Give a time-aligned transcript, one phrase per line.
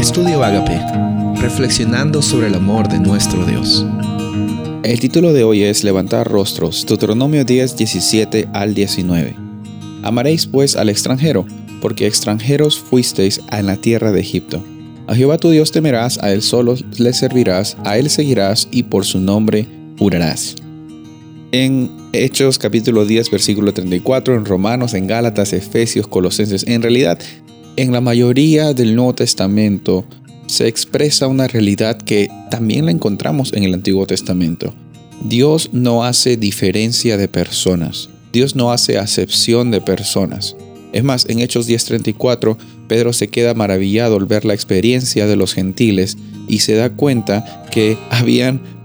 [0.00, 0.80] Estudio Agape,
[1.42, 3.84] reflexionando sobre el amor de nuestro Dios.
[4.82, 9.36] El título de hoy es Levantar rostros, Deuteronomio 10, 17 al 19.
[10.02, 11.44] Amaréis pues al extranjero,
[11.82, 14.64] porque extranjeros fuisteis en la tierra de Egipto.
[15.06, 19.04] A Jehová tu Dios temerás, a él solo le servirás, a él seguirás y por
[19.04, 20.56] su nombre jurarás.
[21.52, 27.18] En Hechos capítulo 10 versículo 34, en Romanos, en Gálatas, Efesios, Colosenses, en realidad
[27.80, 30.04] en la mayoría del Nuevo Testamento
[30.46, 34.74] se expresa una realidad que también la encontramos en el Antiguo Testamento.
[35.24, 38.10] Dios no hace diferencia de personas.
[38.34, 40.56] Dios no hace acepción de personas.
[40.92, 45.54] Es más, en Hechos 10:34, Pedro se queda maravillado al ver la experiencia de los
[45.54, 47.96] gentiles y se da cuenta que,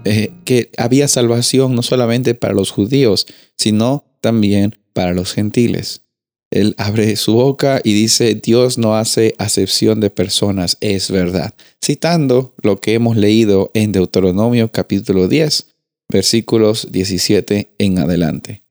[0.04, 3.26] eh, que había salvación no solamente para los judíos,
[3.58, 6.05] sino también para los gentiles.
[6.50, 12.54] Él abre su boca y dice, Dios no hace acepción de personas, es verdad, citando
[12.62, 15.66] lo que hemos leído en Deuteronomio capítulo 10,
[16.08, 18.62] versículos 17 en adelante.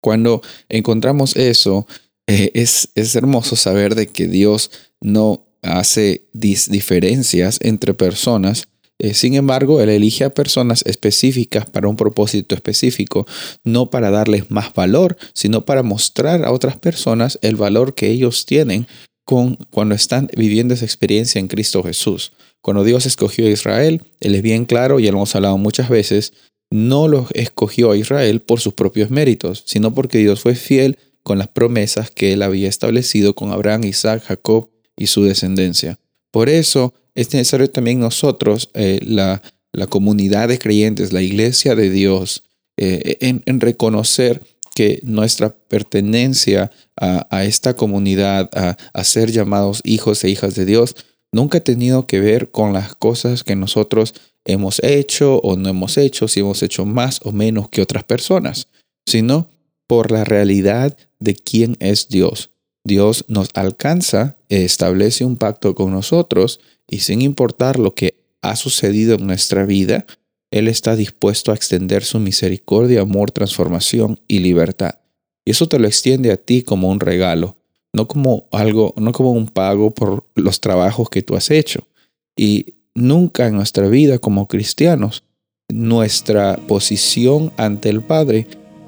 [0.00, 1.86] Cuando encontramos eso,
[2.26, 9.34] eh, es, es hermoso saber de que Dios no hace diferencias entre personas, eh, sin
[9.34, 13.26] embargo, Él elige a personas específicas para un propósito específico,
[13.62, 18.46] no para darles más valor, sino para mostrar a otras personas el valor que ellos
[18.46, 18.86] tienen
[19.24, 22.32] con, cuando están viviendo esa experiencia en Cristo Jesús.
[22.62, 26.32] Cuando Dios escogió a Israel, Él es bien claro, ya lo hemos hablado muchas veces,
[26.70, 31.38] no lo escogió a Israel por sus propios méritos, sino porque Dios fue fiel con
[31.38, 35.98] las promesas que Él había establecido con Abraham, Isaac, Jacob y su descendencia.
[36.30, 39.42] Por eso es necesario también nosotros, eh, la,
[39.88, 42.44] comunidad de creyentes, la iglesia de Dios,
[42.78, 44.42] eh, en, reconocer
[44.74, 50.96] que nuestra pertenencia a, esta comunidad, a, ser llamados hijos e hijas de Dios,
[51.30, 54.14] nunca ha tenido que ver con las cosas que nosotros
[54.46, 58.68] hemos hecho o no hemos hecho, si hemos hecho más o menos que otras personas,
[59.06, 59.50] sino
[59.86, 62.50] por la realidad de quién es Dios.
[62.86, 69.16] Dios nos alcanza, establece un pacto con nosotros y sin importar lo que ha sucedido
[69.16, 70.06] en nuestra vida,
[70.52, 75.00] Él está dispuesto a extender su misericordia, amor, transformación y libertad.
[75.44, 77.56] Y eso te lo extiende a ti como un regalo,
[77.92, 81.88] no como algo, no como un pago por los trabajos que tú has hecho.
[82.36, 85.24] Y nunca en nuestra vida como cristianos,
[85.68, 88.46] nuestra posición ante el Padre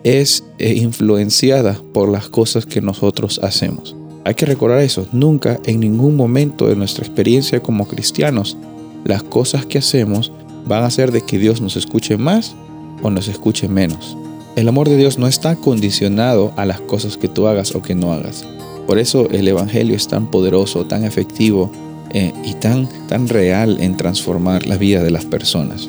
[0.09, 3.95] es eh, influenciada por las cosas que nosotros hacemos.
[4.25, 8.57] Hay que recordar eso, nunca en ningún momento de nuestra experiencia como cristianos,
[9.05, 10.33] las cosas que hacemos
[10.67, 12.57] van a ser de que Dios nos escuche más
[13.03, 14.17] o nos escuche menos.
[14.57, 17.95] El amor de Dios no está condicionado a las cosas que tú hagas o que
[17.95, 18.47] no hagas.
[18.87, 21.71] Por eso el Evangelio es tan poderoso, tan efectivo
[22.13, 25.89] eh, y tan, tan real en transformar la vida de las personas.